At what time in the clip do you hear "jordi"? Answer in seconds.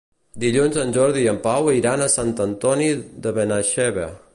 0.95-1.21